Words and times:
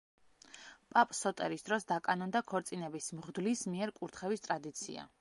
პაპ 0.95 1.13
სოტერის 1.17 1.67
დროს 1.69 1.85
დაკანონდა 1.93 2.43
ქორწინების 2.53 3.13
მღვდლის 3.19 3.65
მიერ 3.75 3.97
კურთხევის 4.01 4.49
ტრადიცია. 4.49 5.09